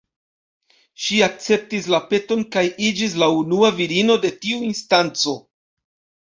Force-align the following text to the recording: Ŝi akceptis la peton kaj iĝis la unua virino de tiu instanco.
Ŝi 1.07 1.19
akceptis 1.25 1.89
la 1.95 1.99
peton 2.13 2.41
kaj 2.55 2.63
iĝis 2.87 3.13
la 3.25 3.29
unua 3.43 3.71
virino 3.81 4.17
de 4.25 4.33
tiu 4.47 4.65
instanco. 4.71 5.37